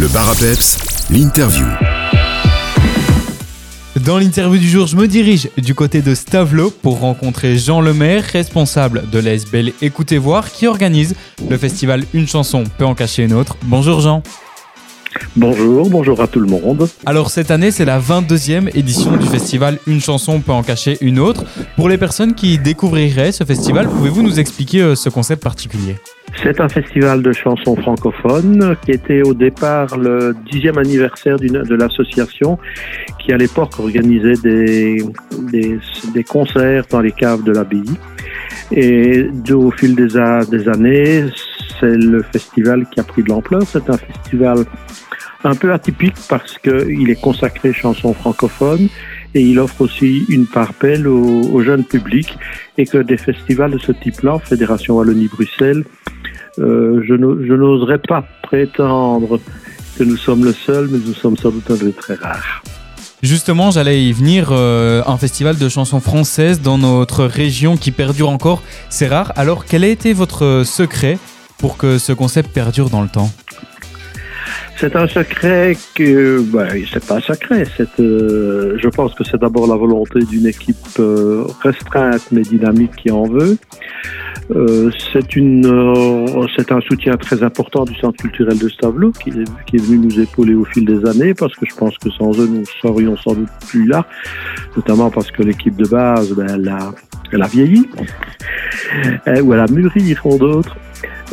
[0.00, 0.78] Le bar à peps,
[1.10, 1.66] l'interview.
[4.02, 8.24] Dans l'interview du jour, je me dirige du côté de Stavelot pour rencontrer Jean Lemaire,
[8.24, 11.14] responsable de l'ASBL Écoutez Voir, qui organise
[11.50, 13.58] le festival Une chanson peut en cacher une autre.
[13.64, 14.22] Bonjour Jean.
[15.36, 16.88] Bonjour, bonjour à tout le monde.
[17.04, 21.18] Alors cette année, c'est la 22e édition du festival Une chanson peut en cacher une
[21.18, 21.44] autre.
[21.76, 25.96] Pour les personnes qui découvriraient ce festival, pouvez-vous nous expliquer euh, ce concept particulier?
[26.42, 32.58] C'est un festival de chansons francophones qui était au départ le dixième anniversaire de l'association
[33.18, 35.04] qui à l'époque organisait des,
[35.52, 37.98] des, concerts dans les caves de l'abbaye.
[38.72, 40.08] Et au fil des,
[40.50, 41.26] des années,
[41.78, 43.62] c'est le festival qui a pris de l'ampleur.
[43.66, 44.64] C'est un festival
[45.44, 48.88] un peu atypique parce qu'il est consacré chansons francophones
[49.34, 52.36] et il offre aussi une part belle au, au jeune public
[52.78, 55.84] et que des festivals de ce type-là, Fédération Wallonie-Bruxelles,
[56.58, 59.40] euh, je n'o- je n'oserais pas prétendre
[59.96, 62.62] que nous sommes le seul, mais nous sommes sans doute un peu très rares.
[63.22, 68.30] Justement, j'allais y venir, euh, un festival de chansons françaises dans notre région qui perdure
[68.30, 69.32] encore, c'est rare.
[69.36, 71.18] Alors quel a été votre secret
[71.58, 73.30] pour que ce concept perdure dans le temps?
[74.80, 77.64] C'est un secret que, ben, c'est pas un secret.
[77.76, 82.92] C'est, euh, je pense que c'est d'abord la volonté d'une équipe euh, restreinte mais dynamique
[82.96, 83.58] qui en veut.
[84.56, 85.64] Euh, c'est une,
[86.56, 90.54] c'est un soutien très important du Centre culturel de Stavelot qui, est- venu nous épauler
[90.54, 93.48] au fil des années parce que je pense que sans eux nous serions sans doute
[93.68, 94.06] plus là,
[94.76, 96.92] notamment parce que l'équipe de base, ben, elle a,
[97.32, 97.86] elle a vieilli
[99.28, 100.76] Euh, ou elle a mûri, diront d'autres.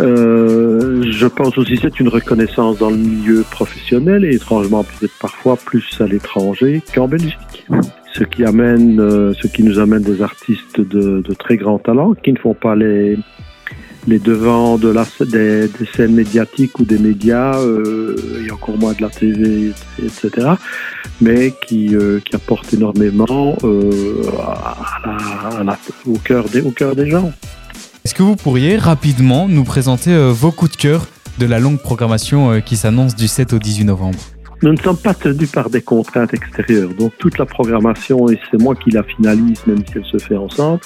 [0.00, 5.18] Euh, je pense aussi que c'est une reconnaissance dans le milieu professionnel et étrangement peut-être
[5.20, 7.66] parfois plus à l'étranger qu'en Belgique.
[8.12, 12.32] Ce qui amène, euh, ce qui nous amène des artistes de, très grand talent qui
[12.32, 13.18] ne font pas les
[14.06, 19.02] les devants de la, des, scènes médiatiques ou des médias euh, et encore moins de
[19.02, 19.72] la TV,
[20.02, 20.52] etc.
[21.20, 23.90] Mais qui, qui apportent énormément au
[26.24, 27.32] cœur des au cœur des gens.
[28.08, 31.06] Est-ce que vous pourriez rapidement nous présenter euh, vos coups de cœur
[31.38, 34.18] de la longue programmation euh, qui s'annonce du 7 au 18 novembre?
[34.62, 36.88] Nous ne sommes pas tenus par des contraintes extérieures.
[36.98, 40.38] Donc toute la programmation, et c'est moi qui la finalise, même si elle se fait
[40.38, 40.80] ensemble,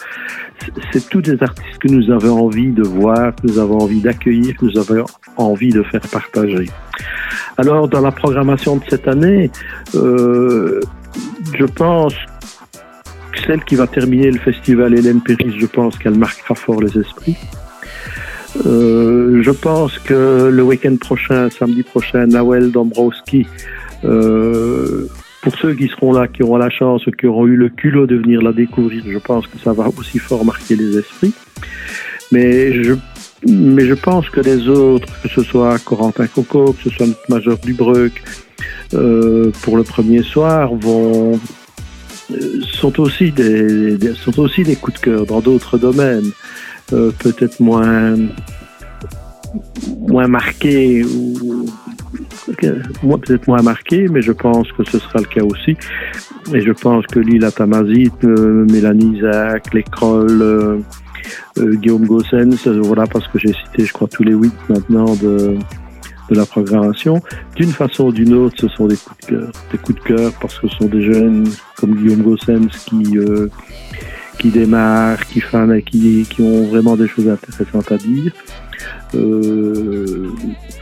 [0.93, 4.57] c'est- tous des artistes que nous avons envie de voir, que nous avons envie d'accueillir,
[4.57, 5.05] que nous avons
[5.37, 6.69] envie de faire partager.
[7.57, 9.49] Alors dans la programmation de cette année,
[9.95, 10.81] euh,
[11.57, 12.15] je pense
[13.39, 17.37] celle qui va terminer le festival Hélène Péris, je pense qu'elle marquera fort les esprits.
[18.67, 23.47] Euh, je pense que le week-end prochain, samedi prochain, Nawel Dombrowski,
[24.05, 25.07] euh,
[25.43, 28.17] pour ceux qui seront là, qui auront la chance, qui auront eu le culot de
[28.17, 31.33] venir la découvrir, je pense que ça va aussi fort marquer les esprits.
[32.31, 32.95] Mais je,
[33.47, 37.29] mais je pense que les autres, que ce soit Corentin Coco, que ce soit notre
[37.29, 38.23] major Dubreuc,
[38.95, 41.41] euh, pour le premier soir, vont
[42.83, 46.31] sont aussi des, des- sont aussi des coups de cœur dans d'autres domaines,
[46.93, 48.17] euh, peut-être moins
[50.13, 51.67] moins marqués ou
[52.57, 55.77] peut-être moins marqués, mais je pense que ce sera le cas aussi.
[56.55, 60.79] Et je pense que Lila Tamazit, euh, Mélanie Isaac, l'école, euh,
[61.59, 65.57] euh, Guillaume Gossens, voilà parce que j'ai cité, je crois, tous les huit maintenant de
[66.33, 67.23] de la programmation.
[67.57, 69.53] D'une façon ou d'une autre, ce sont des coups de cœur.
[69.71, 73.49] Des coups de cœur parce que ce sont des jeunes comme Guillaume Gossens qui, euh,
[74.39, 78.33] qui démarrent, qui, fan, qui, qui ont vraiment des choses intéressantes à dire.
[79.15, 80.31] Euh,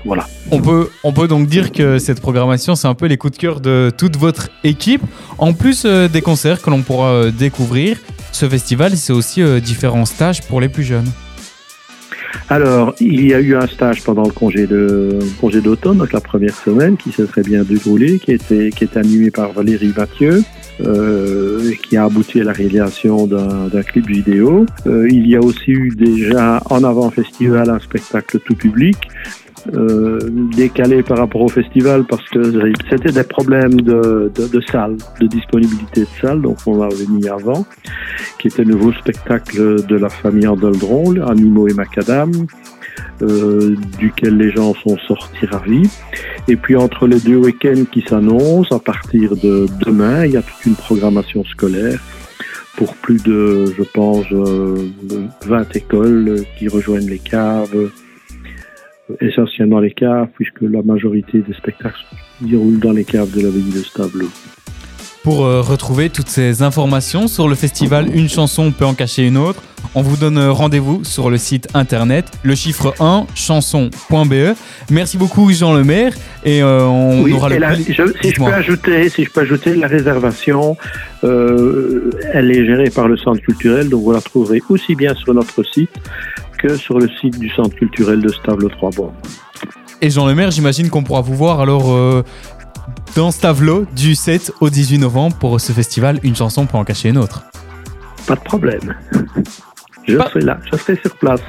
[0.05, 0.27] voilà.
[0.53, 3.39] on peut, on peut donc dire que cette programmation, c'est un peu les coups de
[3.39, 5.03] cœur de toute votre équipe.
[5.37, 7.99] En plus euh, des concerts que l'on pourra découvrir,
[8.33, 11.11] ce festival, c'est aussi différents stages pour les plus jeunes.
[12.49, 16.21] Alors, il y a eu un stage pendant le congé de congé d'automne, donc la
[16.21, 20.43] première semaine, qui s'est très bien déroulé, qui était qui est animé par Valérie Mathieu.
[20.87, 24.65] Euh, qui a abouti à la réalisation d'un d'un clip vidéo.
[24.87, 28.97] Euh, il y a aussi eu déjà en avant festival un spectacle tout public,
[29.75, 30.19] euh,
[30.57, 35.27] décalé par rapport au festival parce que c'était des problèmes de, de, de salle, de
[35.27, 37.67] disponibilité de salle, donc on l'avait mis avant,
[38.39, 42.31] qui était le nouveau spectacle de la famille Andeldron, Animaux et Macadam,
[43.23, 45.91] euh, duquel les gens sont sortis ravis.
[46.49, 50.43] Et puis entre les deux week-ends qui s'annoncent, à partir de demain, il y a
[50.43, 52.01] toute une programmation scolaire
[52.77, 54.89] pour plus de, je pense, euh,
[55.45, 57.91] 20 écoles euh, qui rejoignent les caves,
[59.21, 61.99] essentiellement les caves, puisque la majorité des spectacles
[62.41, 64.27] se déroulent dans les caves de la ville de Stablo.
[65.23, 69.37] Pour euh, retrouver toutes ces informations sur le festival Une chanson peut en cacher une
[69.37, 69.63] autre,
[69.95, 74.55] on vous donne euh, rendez-vous sur le site internet, le chiffre 1, chanson.be.
[74.91, 77.83] Merci beaucoup Jean Lemaire et euh, on Oui, aura et le la- je-
[78.23, 80.79] si, je peux ajouter, si je peux ajouter, la réservation,
[81.25, 85.35] euh, elle est gérée par le centre culturel, donc vous la trouverez aussi bien sur
[85.35, 85.91] notre site
[86.61, 89.13] que sur le site du centre culturel de Stable-Trois-Bois.
[90.03, 92.23] Et Jean Lemaire, j'imagine qu'on pourra vous voir alors euh,
[93.17, 97.09] dans Stavelot du 7 au 18 novembre pour ce festival Une chanson peut en cacher
[97.11, 97.43] une autre.
[98.27, 98.95] Pas de problème.
[100.07, 101.41] Je Pas- serai là, je serai sur place.